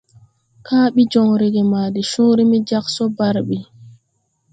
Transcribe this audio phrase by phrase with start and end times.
[0.67, 3.59] Kaa ɓi joŋ reege ma de cõõre me jāg so barɓi.